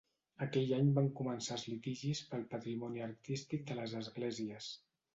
[0.45, 4.77] Aquell any van començar els litigis pel patrimoni artístic de les esglésies.